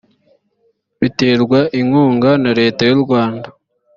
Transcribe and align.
biterwa 1.01 1.59
inkunga 1.79 2.31
na 2.43 2.51
leta 2.59 2.81
y 2.89 2.91
u 2.97 2.99
rwanda 3.03 3.47